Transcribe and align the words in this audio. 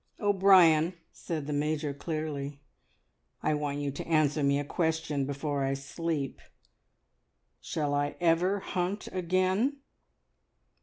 "O'Brien," 0.19 0.95
said 1.11 1.45
the 1.45 1.53
Major 1.53 1.93
clearly, 1.93 2.59
"I 3.43 3.53
want 3.53 3.77
you 3.77 3.91
to 3.91 4.07
answer 4.07 4.41
me 4.41 4.57
a 4.57 4.63
question 4.65 5.25
before 5.25 5.63
I 5.63 5.75
sleep. 5.75 6.41
Shall 7.59 7.93
I 7.93 8.15
ever 8.19 8.61
hunt 8.61 9.07
again?" 9.11 9.77